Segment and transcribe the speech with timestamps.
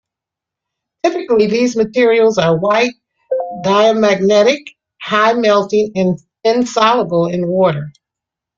[1.05, 2.95] Typically these materials are white,
[3.63, 4.67] diamagnetic,
[4.99, 7.91] high-melting, and insoluble in water.